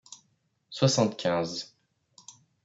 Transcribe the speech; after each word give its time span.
soixante-quinze 0.77 1.67